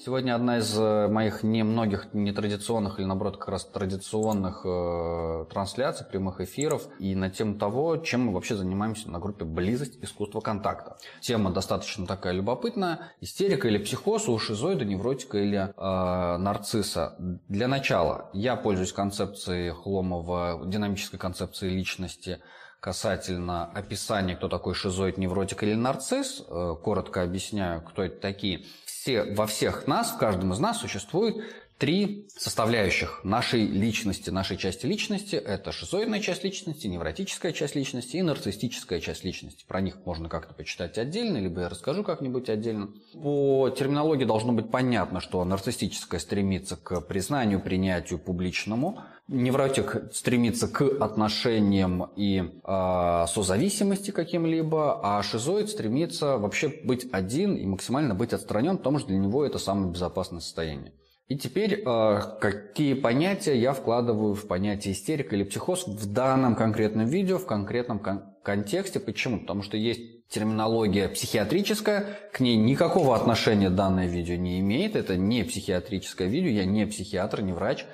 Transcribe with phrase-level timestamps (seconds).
[0.00, 6.40] Сегодня одна из э, моих немногих нетрадиционных или, наоборот, как раз традиционных э, трансляций, прямых
[6.40, 9.98] эфиров и на тему того, чем мы вообще занимаемся на группе «Близость.
[10.00, 10.98] Искусство контакта».
[11.20, 13.10] Тема достаточно такая любопытная.
[13.20, 17.16] Истерика или психоз у шизоида, невротика или э, нарцисса.
[17.48, 22.40] Для начала я пользуюсь концепцией Хломова, динамической концепцией личности–
[22.80, 26.44] касательно описания, кто такой шизоид, невротик или нарцисс.
[26.48, 31.44] Э, коротко объясняю, кто это такие все, во всех нас, в каждом из нас существует
[31.78, 35.36] три составляющих нашей личности, нашей части личности.
[35.36, 39.64] Это шизоидная часть личности, невротическая часть личности и нарциссическая часть личности.
[39.66, 42.90] Про них можно как-то почитать отдельно, либо я расскажу как-нибудь отдельно.
[43.14, 50.82] По терминологии должно быть понятно, что нарциссическая стремится к признанию, принятию публичному, невротик стремится к
[50.82, 58.78] отношениям и э, созависимости каким-либо, а шизоид стремится вообще быть один и максимально быть отстранен,
[58.78, 60.92] потому что для него это самое безопасное состояние.
[61.28, 67.06] И теперь, э, какие понятия я вкладываю в понятие истерика или психоз в данном конкретном
[67.06, 68.98] видео, в конкретном кон- контексте.
[68.98, 69.40] Почему?
[69.40, 74.96] Потому что есть терминология психиатрическая, к ней никакого отношения данное видео не имеет.
[74.96, 77.84] Это не психиатрическое видео, я не психиатр, не врач.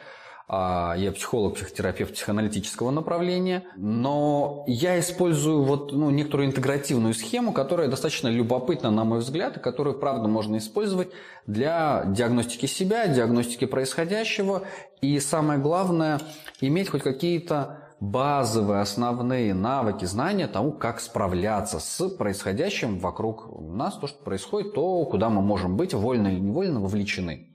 [0.47, 7.89] А, я психолог, психотерапевт психоаналитического направления, но я использую вот, ну, некоторую интегративную схему, которая
[7.89, 11.09] достаточно любопытна, на мой взгляд, и которую, правда, можно использовать
[11.47, 14.65] для диагностики себя, диагностики происходящего,
[15.01, 16.21] и самое главное,
[16.61, 24.07] иметь хоть какие-то базовые, основные навыки, знания тому, как справляться с происходящим вокруг нас, то,
[24.07, 27.54] что происходит, то, куда мы можем быть вольно или невольно вовлечены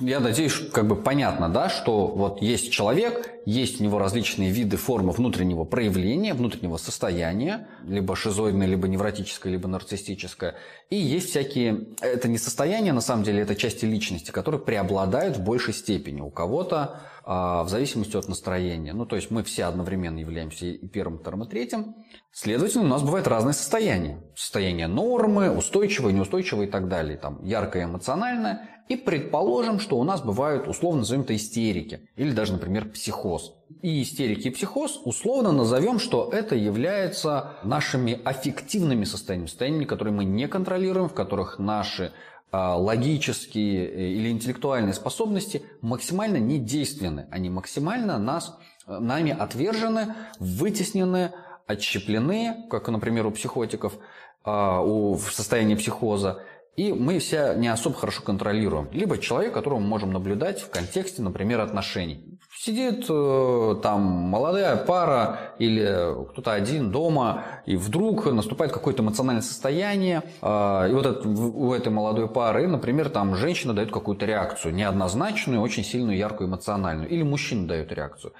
[0.00, 4.76] я надеюсь, как бы понятно, да, что вот есть человек, есть у него различные виды,
[4.76, 10.54] формы внутреннего проявления, внутреннего состояния, либо шизоидное, либо невротическое, либо нарциссическое.
[10.90, 15.42] И есть всякие, это не состояние, на самом деле, это части личности, которые преобладают в
[15.42, 16.20] большей степени.
[16.20, 18.92] У кого-то в зависимости от настроения.
[18.92, 21.96] Ну, то есть мы все одновременно являемся и первым, вторым, и третьим.
[22.30, 24.22] Следовательно, у нас бывают разные состояния.
[24.36, 27.18] Состояние нормы, устойчивое, неустойчивое и так далее.
[27.18, 28.70] Там яркое эмоциональное.
[28.88, 32.08] И предположим, что у нас бывают условно назовем это истерики.
[32.14, 33.54] Или даже, например, психоз.
[33.82, 39.48] И истерики, и психоз условно назовем, что это является нашими аффективными состояниями.
[39.48, 42.12] Состояниями, которые мы не контролируем, в которых наши а,
[42.52, 47.26] логические э, или интеллектуальные способности максимально недейственны.
[47.30, 51.32] Они максимально нас, э, нами отвержены, вытеснены,
[51.66, 53.98] отщеплены, как, например, у психотиков,
[54.44, 56.44] а, в состоянии психоза.
[56.76, 58.88] И мы себя не особо хорошо контролируем.
[58.92, 62.38] Либо человек, которого мы можем наблюдать в контексте, например, отношений.
[62.58, 70.22] Сидит э, там молодая пара или кто-то один дома, и вдруг наступает какое-то эмоциональное состояние,
[70.42, 75.60] э, и вот это, у этой молодой пары, например, там женщина дает какую-то реакцию, неоднозначную,
[75.60, 78.32] очень сильную, яркую, эмоциональную, или мужчина дает реакцию.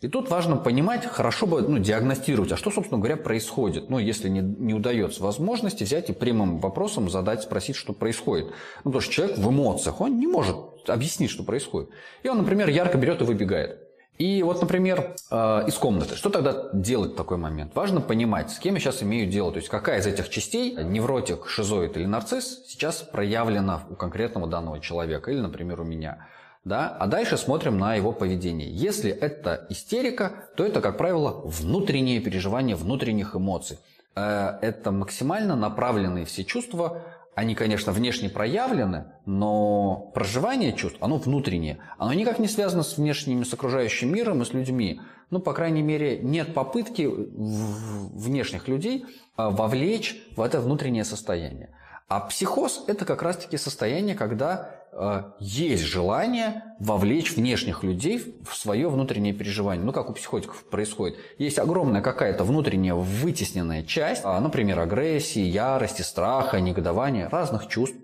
[0.00, 3.90] И тут важно понимать, хорошо бы ну, диагностировать, а что, собственно говоря, происходит.
[3.90, 8.46] Ну, если не, не удается возможности взять и прямым вопросом задать, спросить, что происходит.
[8.84, 10.56] Ну, потому что человек в эмоциях, он не может
[10.86, 11.90] объяснить, что происходит.
[12.22, 13.78] И он, например, ярко берет и выбегает.
[14.16, 16.14] И вот, например, э, из комнаты.
[16.14, 17.74] Что тогда делать в такой момент?
[17.74, 19.50] Важно понимать, с кем я сейчас имею дело.
[19.50, 24.80] То есть, какая из этих частей, невротик, шизоид или нарцисс, сейчас проявлена у конкретного данного
[24.80, 25.30] человека.
[25.30, 26.26] Или, например, у меня.
[26.64, 26.88] Да?
[26.88, 28.70] А дальше смотрим на его поведение.
[28.70, 33.78] Если это истерика, то это, как правило, внутреннее переживание внутренних эмоций.
[34.14, 37.02] Э, это максимально направленные все чувства,
[37.34, 41.78] они, конечно, внешне проявлены, но проживание чувств, оно внутреннее.
[41.96, 45.00] Оно никак не связано с внешним, с окружающим миром и с людьми.
[45.30, 49.06] Ну, по крайней мере, нет попытки внешних людей
[49.36, 51.70] а, вовлечь в это внутреннее состояние.
[52.10, 58.88] А психоз– это как раз-таки состояние, когда э, есть желание вовлечь внешних людей в свое
[58.88, 59.84] внутреннее переживание.
[59.84, 61.18] Ну, как у психотиков происходит.
[61.38, 67.96] Есть огромная какая-то внутренняя вытесненная часть, э, например, агрессии, ярости, страха, негодования, разных чувств.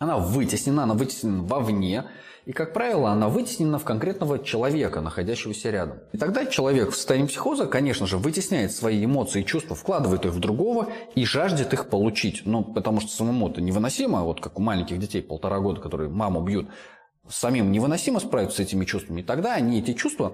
[0.00, 2.06] Она вытеснена, она вытеснена вовне,
[2.46, 5.98] и, как правило, она вытеснена в конкретного человека, находящегося рядом.
[6.12, 10.32] И тогда человек в состоянии психоза, конечно же, вытесняет свои эмоции и чувства, вкладывает их
[10.32, 12.42] в другого и жаждет их получить.
[12.46, 16.40] Ну, потому что самому это невыносимо, вот как у маленьких детей полтора года, которые маму
[16.40, 16.70] бьют,
[17.28, 19.20] самим невыносимо справиться с этими чувствами.
[19.20, 20.32] И тогда они эти чувства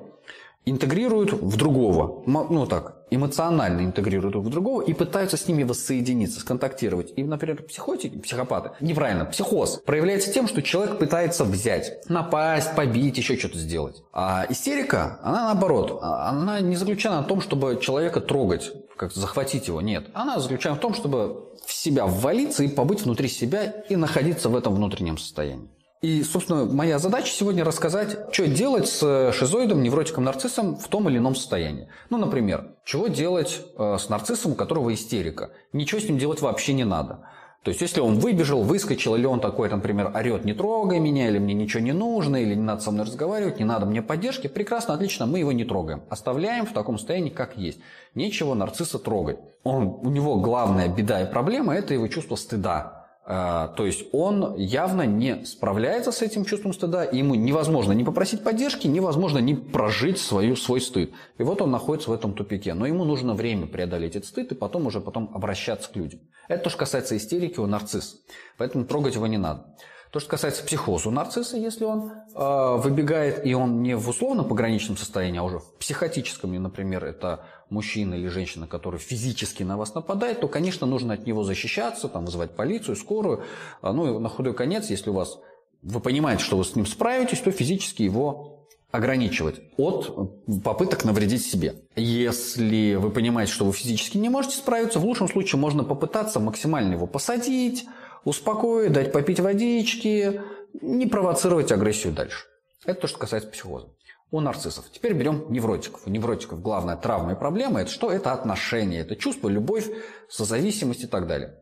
[0.65, 7.13] интегрируют в другого, ну так, эмоционально интегрируют в другого и пытаются с ними воссоединиться, сконтактировать.
[7.17, 13.37] И, например, психотики, психопаты, неправильно, психоз проявляется тем, что человек пытается взять, напасть, побить, еще
[13.37, 14.03] что-то сделать.
[14.13, 19.81] А истерика, она наоборот, она не заключена в том, чтобы человека трогать, как захватить его,
[19.81, 20.09] нет.
[20.15, 24.57] Она заключается в том, чтобы в себя ввалиться и побыть внутри себя и находиться в
[24.57, 25.69] этом внутреннем состоянии.
[26.07, 31.19] И, собственно, моя задача сегодня рассказать, что делать с шизоидом, невротиком, нарциссом в том или
[31.19, 31.89] ином состоянии.
[32.11, 35.51] Ну, например, чего делать э, с нарциссом, у которого истерика.
[35.73, 37.27] Ничего с ним делать вообще не надо.
[37.65, 41.41] То есть, если он выбежал, выскочил, или он такой, например, орет, не трогай меня, или
[41.41, 44.95] мне ничего не нужно, или не надо со мной разговаривать, не надо мне поддержки, прекрасно,
[44.95, 46.05] отлично, мы его не трогаем.
[46.09, 47.81] Оставляем в таком состоянии, как есть.
[48.15, 49.41] Нечего нарцисса трогать.
[49.65, 52.96] Он, у него главная беда и проблема– это его чувство стыда.
[53.29, 58.05] А, то есть он явно не справляется с этим чувством стыда, и ему невозможно не
[58.05, 61.13] попросить поддержки, невозможно не прожить свою, свой стыд.
[61.37, 62.73] И вот он находится в этом тупике.
[62.75, 66.21] Но ему нужно время преодолеть этот стыд и потом уже потом обращаться к людям.
[66.47, 68.19] Это то, что касается истерики у нарцисса.
[68.59, 69.75] Поэтому трогать его не надо.
[70.13, 74.97] То, что касается психоза у нарцисса, если он э, выбегает, и он не в условно-пограничном
[74.97, 80.41] состоянии, а уже в психотическом, например, это мужчина или женщина, который физически на вас нападает,
[80.41, 83.45] то, конечно, нужно от него защищаться, там, вызывать полицию, скорую.
[83.83, 85.39] А, ну, и на худой конец, если у вас
[85.83, 90.35] вы понимаете, что вы с ним справитесь, то физически его ограничивать от
[90.65, 91.75] попыток навредить себе.
[91.97, 96.95] Если вы понимаете, что вы физически не можете справиться, в лучшем случае можно попытаться максимально
[96.95, 97.85] его посадить,
[98.25, 100.41] успокоить, дать попить водички,
[100.81, 102.47] не провоцировать агрессию дальше.
[102.85, 103.89] Это то, что касается психоза.
[104.31, 104.91] У нарциссов.
[104.91, 106.03] Теперь берем невротиков.
[106.07, 108.11] У невротиков главная травма и проблема– это что?
[108.11, 109.89] Это отношения, это чувство, любовь,
[110.29, 111.55] созависимость и так далее.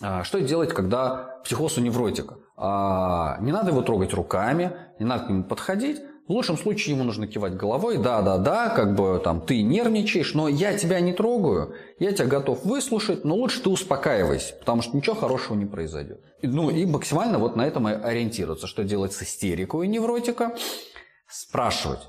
[0.00, 2.38] А что делать, когда психоз у невротика?
[2.56, 6.00] А, не надо его трогать руками, не надо к нему подходить,
[6.30, 10.32] в лучшем случае ему нужно кивать головой, да, да, да, как бы там ты нервничаешь,
[10.32, 14.96] но я тебя не трогаю, я тебя готов выслушать, но лучше ты успокаивайся, потому что
[14.96, 16.20] ничего хорошего не произойдет.
[16.40, 20.54] Ну и максимально вот на этом и ориентироваться, что делать с истерикой невротика,
[21.30, 22.00] спрашивать.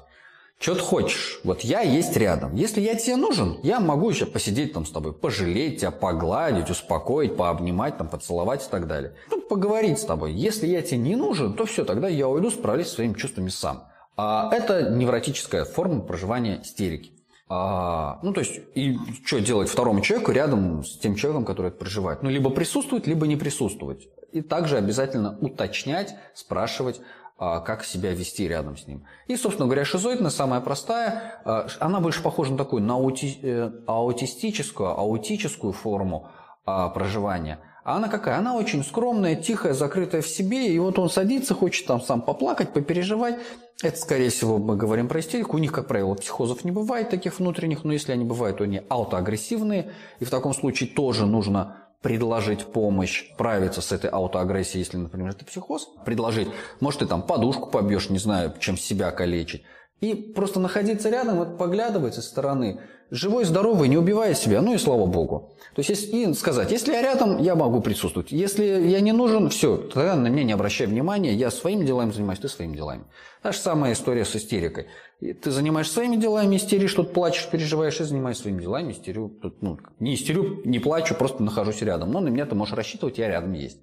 [0.60, 1.40] Что ты хочешь?
[1.44, 2.54] Вот я есть рядом.
[2.54, 7.36] Если я тебе нужен, я могу еще посидеть там с тобой, пожалеть тебя, погладить, успокоить,
[7.36, 9.16] пообнимать, там, поцеловать и так далее.
[9.32, 10.34] Ну, поговорить с тобой.
[10.34, 13.86] Если я тебе не нужен, то все, тогда я уйду, справлюсь со своими чувствами сам.
[14.18, 17.12] А это невротическая форма проживания истерики.
[17.50, 21.78] А, ну, то есть, и что делать второму человеку рядом с тем человеком, который это
[21.78, 22.22] проживает?
[22.22, 24.08] Ну, либо присутствовать, либо не присутствовать.
[24.32, 27.02] И также обязательно уточнять, спрашивать,
[27.42, 29.06] как себя вести рядом с ним.
[29.28, 33.72] И, собственно говоря, шизоидная самая простая, а, она больше похожа на такую на аути, э,
[33.88, 36.30] аутистическую, аутическую форму
[36.66, 38.38] а, проживания– а она какая?
[38.38, 40.68] Она очень скромная, тихая, закрытая в себе.
[40.68, 43.36] И вот он садится, хочет там сам поплакать, попереживать.
[43.82, 45.58] Это, скорее всего, мы говорим про истерику.
[45.58, 48.82] У них, как правило, психозов не бывает таких внутренних, но если они бывают, то они
[48.88, 49.92] аутоагрессивные.
[50.20, 55.46] И в таком случае тоже нужно предложить помощь, справиться с этой аутоагрессией, если, например, это
[55.46, 56.48] психоз, предложить.
[56.80, 59.64] Может, ты там подушку побьешь, не знаю, чем себя калечить.
[60.02, 62.82] И просто находиться рядом, вот поглядывать со стороны,
[63.12, 65.56] живой, здоровый, не убивая себя, ну и слава богу.
[65.76, 68.32] То есть, и сказать, если я рядом, я могу присутствовать.
[68.32, 72.40] Если я не нужен, все, тогда на меня не обращай внимания, я своими делами занимаюсь,
[72.40, 73.04] ты своими делами.
[73.44, 74.88] Та же самая история с истерикой.
[75.20, 79.30] Ты занимаешься своими делами, истеришь, тут плачешь, переживаешь, я занимаюсь своими делами, истерю.
[79.30, 82.12] Тут, ну, не истерю, не плачу, просто нахожусь рядом.
[82.12, 83.78] Но на меня ты можешь рассчитывать, я рядом есть.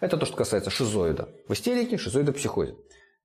[0.00, 1.28] Это то, что касается шизоида.
[1.46, 2.74] В истерике, шизоида, психозе.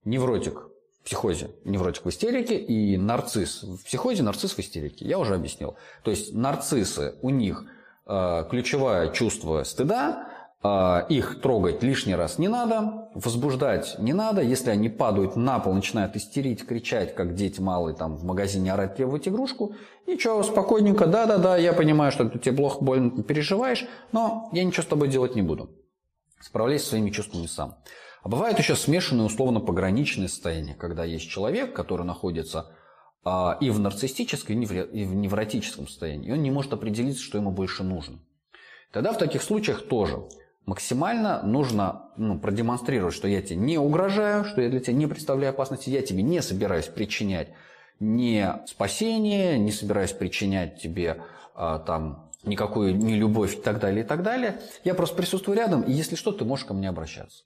[0.05, 0.70] Невротик
[1.03, 5.05] психозе невротик в истерике и нарцисс в психозе, нарцисс в истерике.
[5.05, 5.75] Я уже объяснил.
[6.03, 7.65] То есть нарциссы, у них
[8.05, 10.27] э, ключевое чувство стыда,
[10.63, 14.41] э, их трогать лишний раз не надо, возбуждать не надо.
[14.41, 18.95] Если они падают на пол, начинают истерить, кричать, как дети малые там в магазине орать,
[18.95, 24.63] требовать игрушку, ничего, спокойненько, да-да-да, я понимаю, что ты тебе плохо, больно, переживаешь, но я
[24.63, 25.71] ничего с тобой делать не буду.
[26.39, 27.77] Справляйся своими чувствами сам.
[28.23, 32.71] А бывает еще смешанные условно-пограничные состояния, когда есть человек, который находится
[33.23, 37.51] а, и в нарциссическом, и в невротическом состоянии, и он не может определиться, что ему
[37.51, 38.19] больше нужно.
[38.91, 40.23] Тогда в таких случаях тоже
[40.65, 45.51] максимально нужно ну, продемонстрировать, что я тебе не угрожаю, что я для тебя не представляю
[45.51, 47.49] опасности, я тебе не собираюсь причинять
[47.99, 51.23] ни спасение, не собираюсь причинять тебе
[51.55, 54.59] а, там никакую не любовь и так далее, и так далее.
[54.83, 57.43] Я просто присутствую рядом, и если что, ты можешь ко мне обращаться.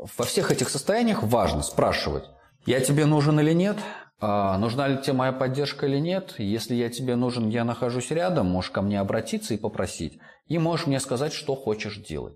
[0.00, 2.24] Во всех этих состояниях важно спрашивать,
[2.64, 3.76] я тебе нужен или нет,
[4.18, 6.36] а нужна ли тебе моя поддержка или нет.
[6.38, 10.18] Если я тебе нужен, я нахожусь рядом, можешь ко мне обратиться и попросить.
[10.46, 12.34] И можешь мне сказать, что хочешь делать.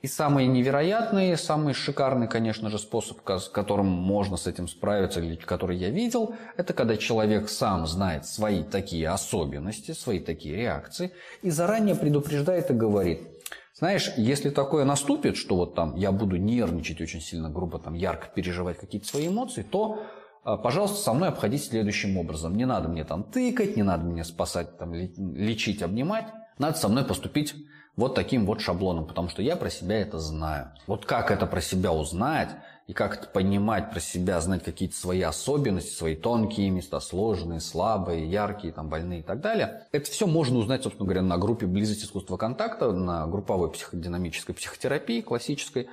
[0.00, 5.34] И самый невероятный, самый шикарный, конечно же, способ, с которым можно с этим справиться, или
[5.34, 11.50] который я видел, это когда человек сам знает свои такие особенности, свои такие реакции, и
[11.50, 13.20] заранее предупреждает и говорит,
[13.74, 18.28] знаешь, если такое наступит, что вот там я буду нервничать очень сильно, грубо там ярко
[18.34, 20.02] переживать какие-то свои эмоции, то
[20.44, 22.56] а, пожалуйста, со мной обходить следующим образом.
[22.56, 26.26] Не надо мне там тыкать, не надо мне спасать, там, лечить, обнимать.
[26.58, 27.54] Надо со мной поступить
[27.96, 30.72] вот таким вот шаблоном, потому что я про себя это знаю.
[30.86, 32.50] Вот как это про себя узнать
[32.86, 38.28] и как это понимать про себя, знать какие-то свои особенности, свои тонкие места, сложные, слабые,
[38.28, 39.86] яркие, там, больные и так далее.
[39.92, 45.20] Это все можно узнать, собственно говоря, на группе «Близость искусства контакта», на групповой психодинамической психотерапии
[45.20, 45.88] классической.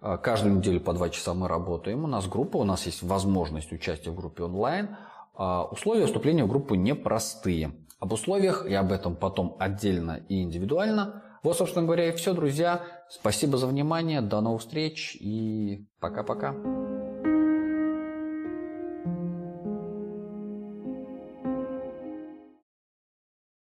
[0.00, 2.04] А, каждую неделю по два часа мы работаем.
[2.04, 4.96] У нас группа, у нас есть возможность участия в группе онлайн.
[5.34, 7.72] А, условия вступления в группу непростые.
[8.04, 12.80] Об условиях и об этом потом отдельно и индивидуально– вот, собственно говоря, и все, друзья.
[13.10, 14.22] Спасибо за внимание.
[14.22, 16.54] До новых встреч и пока-пока.